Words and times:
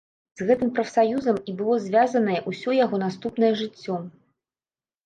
З 0.39 0.45
гэтым 0.51 0.71
прафсаюзам 0.79 1.37
і 1.53 1.55
было 1.59 1.77
звязанае 1.85 2.39
ўсё 2.49 2.69
яго 2.85 3.05
наступнае 3.07 3.53
жыццё. 3.63 4.05